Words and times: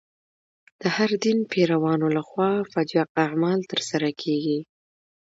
د 0.81 0.83
هر 0.95 1.11
دین 1.23 1.39
پیروانو 1.51 2.07
له 2.15 2.21
خوا 2.29 2.51
فجیع 2.71 3.05
اعمال 3.25 3.59
تر 3.71 3.79
سره 3.89 4.09
کېږي. 4.21 4.59